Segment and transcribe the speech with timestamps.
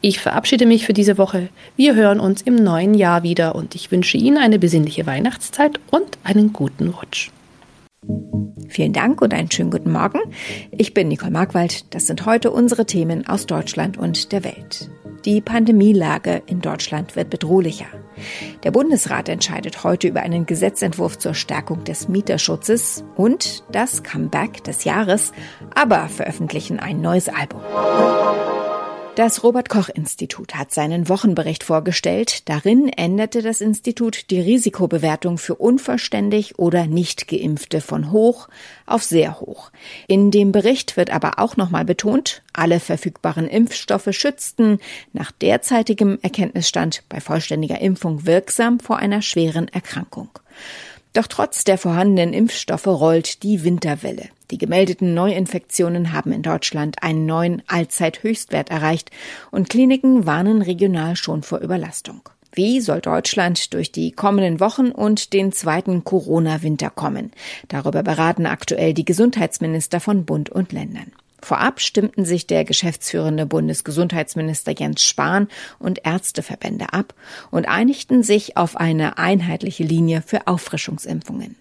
[0.00, 1.48] Ich verabschiede mich für diese Woche.
[1.76, 6.18] Wir hören uns im neuen Jahr wieder und ich wünsche Ihnen eine besinnliche Weihnachtszeit und
[6.24, 7.30] einen guten Rutsch.
[8.68, 10.18] Vielen Dank und einen schönen guten Morgen.
[10.70, 11.94] Ich bin Nicole Markwald.
[11.94, 14.90] Das sind heute unsere Themen aus Deutschland und der Welt.
[15.24, 17.86] Die Pandemielage in Deutschland wird bedrohlicher.
[18.64, 24.82] Der Bundesrat entscheidet heute über einen Gesetzentwurf zur Stärkung des Mieterschutzes und das Comeback des
[24.82, 25.32] Jahres,
[25.74, 27.60] aber veröffentlichen ein neues Album.
[29.14, 32.48] Das Robert Koch Institut hat seinen Wochenbericht vorgestellt.
[32.48, 38.48] Darin änderte das Institut die Risikobewertung für unvollständig oder nicht geimpfte von hoch
[38.86, 39.70] auf sehr hoch.
[40.06, 44.78] In dem Bericht wird aber auch nochmal betont, alle verfügbaren Impfstoffe schützten
[45.12, 50.30] nach derzeitigem Erkenntnisstand bei vollständiger Impfung wirksam vor einer schweren Erkrankung.
[51.12, 54.28] Doch trotz der vorhandenen Impfstoffe rollt die Winterwelle.
[54.50, 59.10] Die gemeldeten Neuinfektionen haben in Deutschland einen neuen Allzeithöchstwert erreicht
[59.50, 62.22] und Kliniken warnen regional schon vor Überlastung.
[62.54, 67.32] Wie soll Deutschland durch die kommenden Wochen und den zweiten Corona-Winter kommen?
[67.68, 71.12] Darüber beraten aktuell die Gesundheitsminister von Bund und Ländern.
[71.42, 75.48] Vorab stimmten sich der geschäftsführende Bundesgesundheitsminister Jens Spahn
[75.78, 77.14] und Ärzteverbände ab
[77.50, 81.56] und einigten sich auf eine einheitliche Linie für Auffrischungsimpfungen.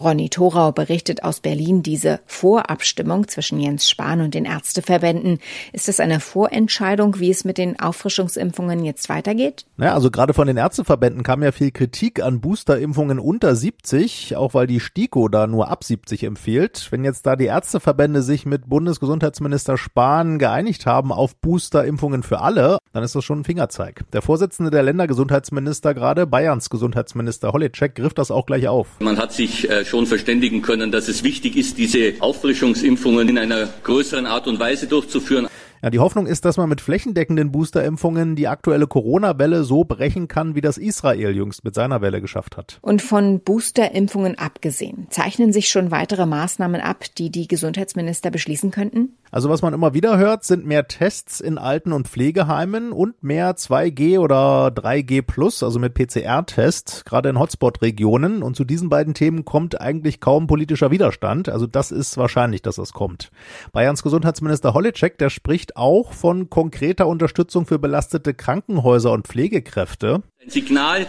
[0.00, 5.38] Ronny Thorau berichtet aus Berlin diese Vorabstimmung zwischen Jens Spahn und den Ärzteverbänden.
[5.72, 9.66] Ist es eine Vorentscheidung, wie es mit den Auffrischungsimpfungen jetzt weitergeht?
[9.78, 14.54] Ja, also gerade von den Ärzteverbänden kam ja viel Kritik an Boosterimpfungen unter 70, auch
[14.54, 16.88] weil die STIKO da nur ab 70 empfiehlt.
[16.90, 22.78] Wenn jetzt da die Ärzteverbände sich mit Bundesgesundheitsminister Spahn geeinigt haben auf Boosterimpfungen für alle,
[22.92, 24.04] dann ist das schon ein Fingerzeig.
[24.12, 28.88] Der Vorsitzende der Ländergesundheitsminister gerade, Bayerns Gesundheitsminister Holitschek, griff das auch gleich auf.
[29.00, 33.38] Man hat sich sich äh, schon verständigen können, dass es wichtig ist, diese Auffrischungsimpfungen in
[33.38, 35.48] einer größeren Art und Weise durchzuführen.
[35.84, 40.54] Ja, die Hoffnung ist, dass man mit flächendeckenden Boosterimpfungen die aktuelle Corona-Welle so brechen kann,
[40.54, 42.78] wie das Israel jüngst mit seiner Welle geschafft hat.
[42.80, 49.18] Und von Boosterimpfungen abgesehen, zeichnen sich schon weitere Maßnahmen ab, die die Gesundheitsminister beschließen könnten?
[49.30, 53.56] Also was man immer wieder hört, sind mehr Tests in Alten- und Pflegeheimen und mehr
[53.56, 58.42] 2G oder 3G Plus, also mit PCR-Tests, gerade in Hotspot-Regionen.
[58.42, 61.48] Und zu diesen beiden Themen kommt eigentlich kaum politischer Widerstand.
[61.50, 63.32] Also das ist wahrscheinlich, dass das kommt.
[63.72, 70.22] Bayerns Gesundheitsminister Holitschek, der spricht auch von konkreter Unterstützung für belastete Krankenhäuser und Pflegekräfte.
[70.42, 71.06] Ein Signal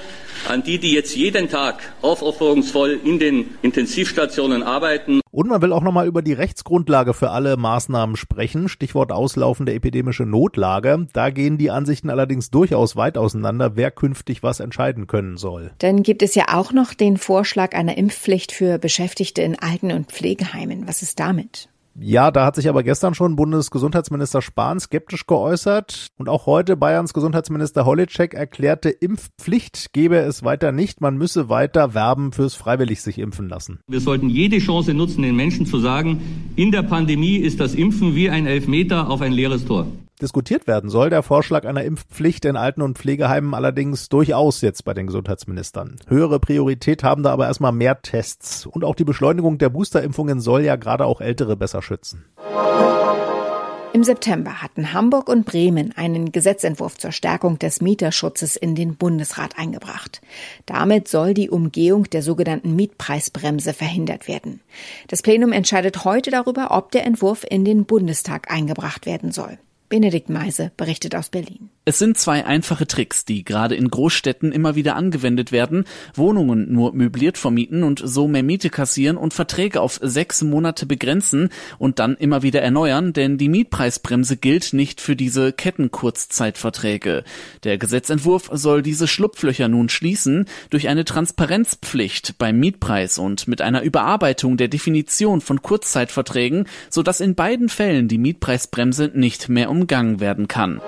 [0.48, 5.20] an die, die jetzt jeden Tag aufopferungsvoll in den Intensivstationen arbeiten.
[5.32, 8.70] Und man will auch nochmal über die Rechtsgrundlage für alle Maßnahmen sprechen.
[8.70, 11.08] Stichwort auslaufende epidemische Notlage.
[11.12, 15.72] Da gehen die Ansichten allerdings durchaus weit auseinander, wer künftig was entscheiden können soll.
[15.80, 20.12] Dann gibt es ja auch noch den Vorschlag einer Impfpflicht für Beschäftigte in Alten- und
[20.12, 20.88] Pflegeheimen.
[20.88, 21.68] Was ist damit?
[21.98, 26.08] Ja, da hat sich aber gestern schon Bundesgesundheitsminister Spahn skeptisch geäußert.
[26.18, 31.94] Und auch heute Bayerns Gesundheitsminister Holitschek erklärte, Impfpflicht gebe es weiter nicht, man müsse weiter
[31.94, 33.80] werben fürs freiwillig sich impfen lassen.
[33.88, 38.14] Wir sollten jede Chance nutzen, den Menschen zu sagen, in der Pandemie ist das Impfen
[38.14, 39.88] wie ein Elfmeter auf ein leeres Tor
[40.22, 41.10] diskutiert werden soll.
[41.10, 45.98] Der Vorschlag einer Impfpflicht in Alten- und Pflegeheimen allerdings durchaus jetzt bei den Gesundheitsministern.
[46.08, 48.66] Höhere Priorität haben da aber erstmal mehr Tests.
[48.66, 52.26] Und auch die Beschleunigung der Boosterimpfungen soll ja gerade auch Ältere besser schützen.
[53.96, 59.58] Im September hatten Hamburg und Bremen einen Gesetzentwurf zur Stärkung des Mieterschutzes in den Bundesrat
[59.58, 60.22] eingebracht.
[60.66, 64.60] Damit soll die Umgehung der sogenannten Mietpreisbremse verhindert werden.
[65.08, 69.60] Das Plenum entscheidet heute darüber, ob der Entwurf in den Bundestag eingebracht werden soll.
[69.88, 71.70] Benedikt Meise berichtet aus Berlin.
[71.88, 75.86] Es sind zwei einfache Tricks, die gerade in Großstädten immer wieder angewendet werden.
[76.16, 81.50] Wohnungen nur möbliert vermieten und so mehr Miete kassieren und Verträge auf sechs Monate begrenzen
[81.78, 87.24] und dann immer wieder erneuern, denn die Mietpreisbremse gilt nicht für diese Kettenkurzzeitverträge.
[87.64, 93.84] Der Gesetzentwurf soll diese Schlupflöcher nun schließen durch eine Transparenzpflicht beim Mietpreis und mit einer
[93.84, 100.48] Überarbeitung der Definition von Kurzzeitverträgen, sodass in beiden Fällen die Mietpreisbremse nicht mehr umgangen werden
[100.48, 100.82] kann.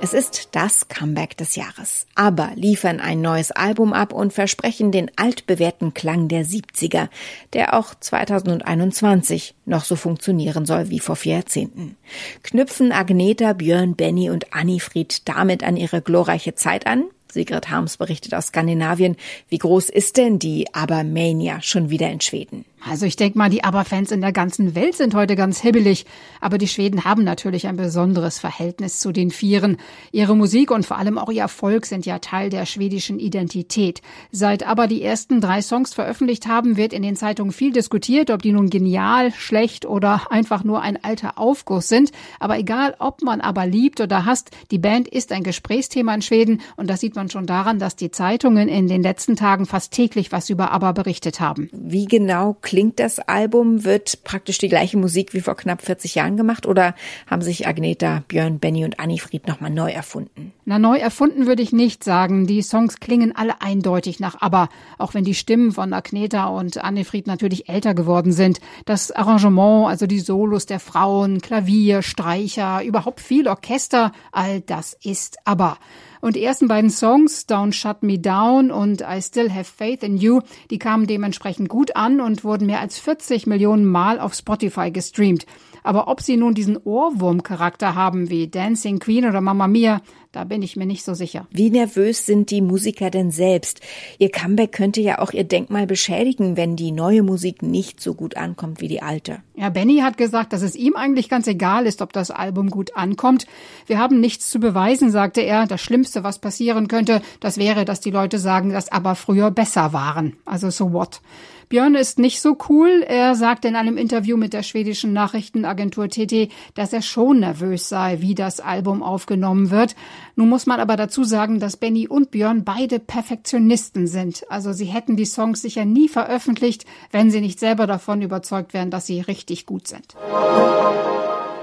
[0.00, 2.06] Es ist das Comeback des Jahres.
[2.14, 7.08] Aber liefern ein neues Album ab und versprechen den altbewährten Klang der 70er,
[7.52, 11.96] der auch 2021 noch so funktionieren soll wie vor vier Jahrzehnten.
[12.44, 17.04] Knüpfen Agneta, Björn, Benny und Annifried damit an ihre glorreiche Zeit an?
[17.30, 19.16] Sigrid Harms berichtet aus Skandinavien.
[19.48, 22.64] Wie groß ist denn die Abermania schon wieder in Schweden?
[22.86, 26.06] Also ich denke mal, die ABBA-Fans in der ganzen Welt sind heute ganz hibbelig.
[26.40, 29.78] Aber die Schweden haben natürlich ein besonderes Verhältnis zu den Vieren.
[30.12, 34.00] Ihre Musik und vor allem auch ihr Erfolg sind ja Teil der schwedischen Identität.
[34.30, 38.42] Seit ABBA die ersten drei Songs veröffentlicht haben, wird in den Zeitungen viel diskutiert, ob
[38.42, 42.12] die nun genial, schlecht oder einfach nur ein alter Aufguss sind.
[42.38, 46.60] Aber egal, ob man ABBA liebt oder hasst, die Band ist ein Gesprächsthema in Schweden.
[46.76, 50.32] Und das sieht man schon daran, dass die Zeitungen in den letzten Tagen fast täglich
[50.32, 51.68] was über ABBA berichtet haben.
[51.72, 53.84] Wie genau klingt das Album?
[53.84, 56.94] Wird praktisch die gleiche Musik wie vor knapp 40 Jahren gemacht oder
[57.26, 60.52] haben sich Agneta, Björn, Benny und Annifried nochmal neu erfunden?
[60.66, 62.46] Na, neu erfunden würde ich nicht sagen.
[62.46, 67.26] Die Songs klingen alle eindeutig nach ABBA, auch wenn die Stimmen von Agneta und Annifried
[67.26, 68.60] natürlich älter geworden sind.
[68.84, 75.38] Das Arrangement, also die Solos der Frauen, Klavier, Streicher, überhaupt viel Orchester, all das ist
[75.46, 75.78] ABBA.
[76.20, 80.16] Und die ersten beiden Songs, Don't Shut Me Down und I Still Have Faith in
[80.16, 84.90] You, die kamen dementsprechend gut an und wurden mehr als 40 Millionen Mal auf Spotify
[84.90, 85.46] gestreamt.
[85.82, 90.62] Aber ob sie nun diesen Ohrwurmcharakter haben wie Dancing Queen oder Mamma Mia, da bin
[90.62, 91.46] ich mir nicht so sicher.
[91.50, 93.80] Wie nervös sind die Musiker denn selbst?
[94.18, 98.36] Ihr Comeback könnte ja auch ihr Denkmal beschädigen, wenn die neue Musik nicht so gut
[98.36, 99.38] ankommt wie die alte.
[99.54, 102.94] Ja, Benny hat gesagt, dass es ihm eigentlich ganz egal ist, ob das Album gut
[102.96, 103.46] ankommt.
[103.86, 105.66] Wir haben nichts zu beweisen, sagte er.
[105.66, 109.92] Das Schlimmste, was passieren könnte, das wäre, dass die Leute sagen, dass aber früher besser
[109.92, 110.36] waren.
[110.44, 111.20] Also so what?
[111.68, 113.04] Björn ist nicht so cool.
[113.06, 118.18] Er sagte in einem Interview mit der schwedischen Nachrichtenagentur TT, dass er schon nervös sei,
[118.20, 119.94] wie das Album aufgenommen wird.
[120.34, 124.44] Nun muss man aber dazu sagen, dass Benny und Björn beide Perfektionisten sind.
[124.48, 128.90] Also sie hätten die Songs sicher nie veröffentlicht, wenn sie nicht selber davon überzeugt wären,
[128.90, 130.14] dass sie richtig gut sind.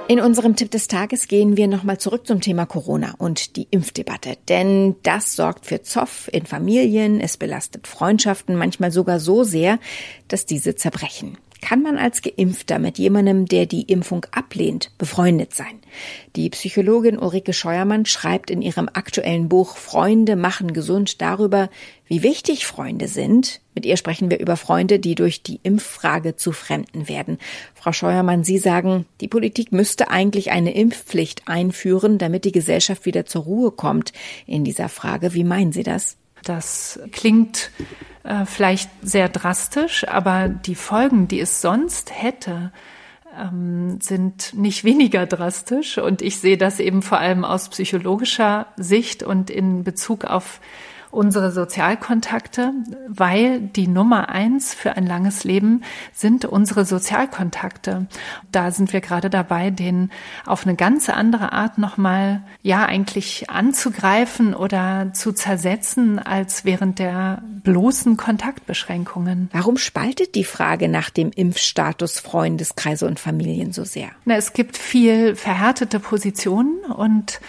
[0.07, 4.37] In unserem Tipp des Tages gehen wir nochmal zurück zum Thema Corona und die Impfdebatte.
[4.47, 9.79] Denn das sorgt für Zoff in Familien, es belastet Freundschaften manchmal sogar so sehr,
[10.27, 15.79] dass diese zerbrechen kann man als Geimpfter mit jemandem, der die Impfung ablehnt, befreundet sein.
[16.35, 21.69] Die Psychologin Ulrike Scheuermann schreibt in ihrem aktuellen Buch Freunde machen gesund darüber,
[22.07, 23.61] wie wichtig Freunde sind.
[23.73, 27.39] Mit ihr sprechen wir über Freunde, die durch die Impffrage zu Fremden werden.
[27.73, 33.25] Frau Scheuermann, Sie sagen, die Politik müsste eigentlich eine Impfpflicht einführen, damit die Gesellschaft wieder
[33.25, 34.13] zur Ruhe kommt
[34.45, 35.33] in dieser Frage.
[35.33, 36.17] Wie meinen Sie das?
[36.45, 37.71] Das klingt
[38.23, 42.71] äh, vielleicht sehr drastisch, aber die Folgen, die es sonst hätte,
[43.37, 45.97] ähm, sind nicht weniger drastisch.
[45.97, 50.61] Und ich sehe das eben vor allem aus psychologischer Sicht und in Bezug auf
[51.15, 52.73] unsere Sozialkontakte,
[53.07, 55.81] weil die Nummer eins für ein langes Leben
[56.13, 58.07] sind unsere Sozialkontakte.
[58.51, 60.11] Da sind wir gerade dabei, den
[60.45, 67.41] auf eine ganz andere Art nochmal, ja, eigentlich anzugreifen oder zu zersetzen als während der
[67.63, 69.49] bloßen Kontaktbeschränkungen.
[69.53, 74.09] Warum spaltet die Frage nach dem Impfstatus Freundeskreise und Familien so sehr?
[74.25, 77.39] Na, es gibt viel verhärtete Positionen und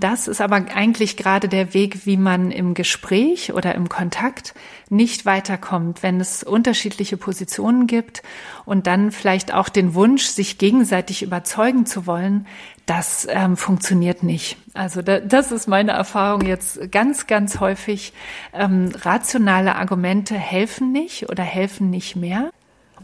[0.00, 4.54] das ist aber eigentlich gerade der Weg, wie man im Gespräch oder im Kontakt
[4.88, 8.22] nicht weiterkommt, wenn es unterschiedliche Positionen gibt
[8.64, 12.46] und dann vielleicht auch den Wunsch, sich gegenseitig überzeugen zu wollen,
[12.86, 14.56] das ähm, funktioniert nicht.
[14.72, 18.14] Also da, das ist meine Erfahrung jetzt ganz, ganz häufig.
[18.54, 22.50] Ähm, rationale Argumente helfen nicht oder helfen nicht mehr.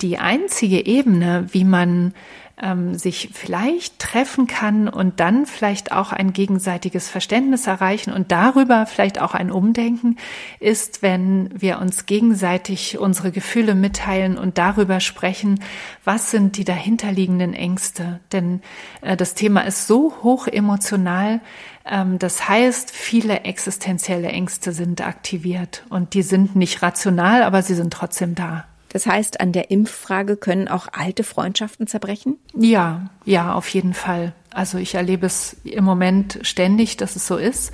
[0.01, 2.15] Die einzige Ebene, wie man
[2.61, 8.87] ähm, sich vielleicht treffen kann und dann vielleicht auch ein gegenseitiges Verständnis erreichen und darüber
[8.87, 10.17] vielleicht auch ein Umdenken
[10.61, 15.61] ist, wenn wir uns gegenseitig unsere Gefühle mitteilen und darüber sprechen,
[16.05, 18.21] was sind die dahinterliegenden Ängste.
[18.33, 18.61] Denn
[19.01, 21.41] äh, das Thema ist so hoch emotional,
[21.85, 27.75] ähm, das heißt, viele existenzielle Ängste sind aktiviert und die sind nicht rational, aber sie
[27.75, 28.65] sind trotzdem da.
[28.95, 32.39] Das heißt, an der Impffrage können auch alte Freundschaften zerbrechen?
[32.57, 34.35] Ja, ja, auf jeden Fall.
[34.53, 37.73] Also ich erlebe es im Moment ständig, dass es so ist.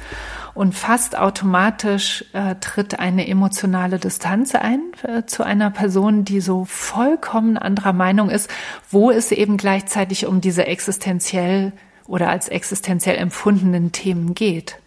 [0.54, 6.64] Und fast automatisch äh, tritt eine emotionale Distanz ein äh, zu einer Person, die so
[6.64, 8.48] vollkommen anderer Meinung ist,
[8.90, 11.72] wo es eben gleichzeitig um diese existenziell
[12.06, 14.78] oder als existenziell empfundenen Themen geht.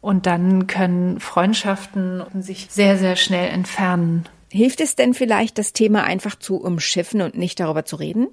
[0.00, 4.28] Und dann können Freundschaften sich sehr, sehr schnell entfernen.
[4.54, 8.28] Hilft es denn vielleicht, das Thema einfach zu umschiffen und nicht darüber zu reden?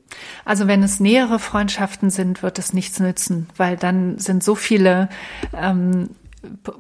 [0.45, 5.09] Also wenn es nähere Freundschaften sind, wird es nichts nützen, weil dann sind so viele
[5.59, 6.11] ähm,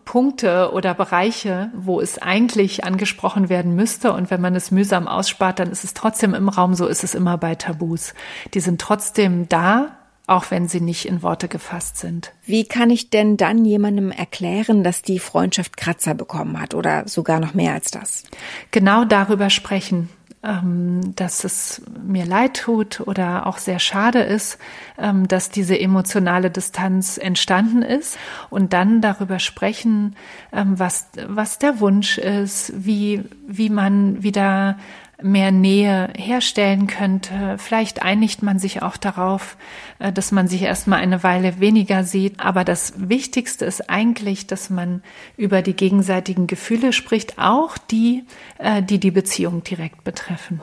[0.05, 4.13] Punkte oder Bereiche, wo es eigentlich angesprochen werden müsste.
[4.13, 6.75] Und wenn man es mühsam ausspart, dann ist es trotzdem im Raum.
[6.75, 8.13] So ist es immer bei Tabus.
[8.53, 9.97] Die sind trotzdem da
[10.31, 12.31] auch wenn sie nicht in Worte gefasst sind.
[12.45, 17.39] Wie kann ich denn dann jemandem erklären, dass die Freundschaft Kratzer bekommen hat oder sogar
[17.39, 18.23] noch mehr als das?
[18.71, 20.09] Genau darüber sprechen
[20.43, 24.57] ähm, dass es mir leid tut oder auch sehr schade ist,
[24.97, 28.17] ähm, dass diese emotionale Distanz entstanden ist
[28.49, 30.15] und dann darüber sprechen,
[30.51, 34.77] ähm, was, was der Wunsch ist, wie, wie man wieder
[35.23, 37.57] mehr Nähe herstellen könnte.
[37.57, 39.57] Vielleicht einigt man sich auch darauf,
[39.99, 42.39] äh, dass man sich erstmal eine Weile weniger sieht.
[42.39, 45.03] Aber das Wichtigste ist eigentlich, dass man
[45.37, 48.23] über die gegenseitigen Gefühle spricht, auch die,
[48.57, 50.61] äh, die die Beziehung direkt betreffen.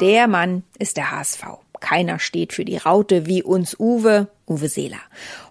[0.00, 1.44] Der Mann ist der HSV.
[1.80, 5.00] Keiner steht für die Raute wie uns Uwe, Uwe Seeler.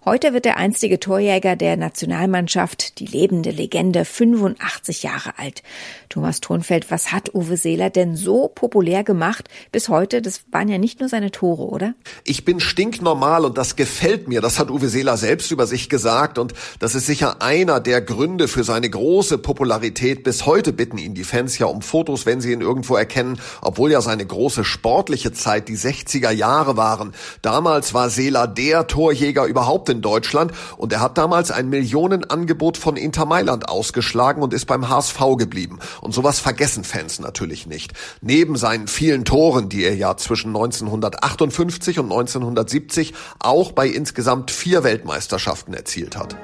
[0.07, 5.63] Heute wird der einstige Torjäger der Nationalmannschaft, die lebende Legende, 85 Jahre alt.
[6.09, 10.21] Thomas Thronfeld, was hat Uwe Seeler denn so populär gemacht bis heute?
[10.21, 11.95] Das waren ja nicht nur seine Tore, oder?
[12.23, 14.41] Ich bin stinknormal und das gefällt mir.
[14.41, 18.47] Das hat Uwe Seeler selbst über sich gesagt und das ist sicher einer der Gründe
[18.47, 20.23] für seine große Popularität.
[20.23, 23.91] Bis heute bitten ihn die Fans ja um Fotos, wenn sie ihn irgendwo erkennen, obwohl
[23.91, 27.13] ja seine große sportliche Zeit die 60er Jahre waren.
[27.41, 32.97] Damals war Seeler der Torjäger überhaupt in Deutschland und er hat damals ein Millionenangebot von
[32.97, 35.79] Inter Mailand ausgeschlagen und ist beim HSV geblieben.
[36.01, 37.93] Und sowas vergessen Fans natürlich nicht.
[38.21, 44.83] Neben seinen vielen Toren, die er ja zwischen 1958 und 1970 auch bei insgesamt vier
[44.83, 46.35] Weltmeisterschaften erzielt hat.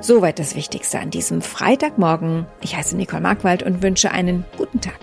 [0.00, 2.46] Soweit das Wichtigste an diesem Freitagmorgen.
[2.60, 5.00] Ich heiße Nicole Markwald und wünsche einen guten Tag.